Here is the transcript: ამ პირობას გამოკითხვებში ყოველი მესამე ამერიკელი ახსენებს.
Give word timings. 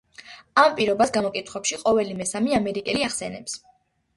ამ 0.61 0.71
პირობას 0.79 1.13
გამოკითხვებში 1.17 1.79
ყოველი 1.83 2.17
მესამე 2.23 2.59
ამერიკელი 2.61 3.07
ახსენებს. 3.11 3.63